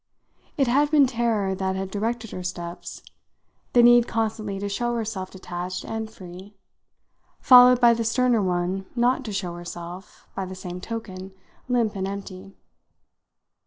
[0.57, 3.03] It had been terror that had directed her steps;
[3.73, 6.55] the need constantly to show herself detached and free,
[7.39, 11.35] followed by the sterner one not to show herself, by the same token,
[11.69, 12.55] limp and empty.